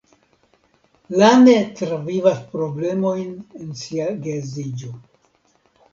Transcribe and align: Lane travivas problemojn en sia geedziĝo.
Lane 1.19 1.53
travivas 1.81 2.41
problemojn 2.55 3.31
en 3.61 3.79
sia 3.83 4.11
geedziĝo. 4.25 4.95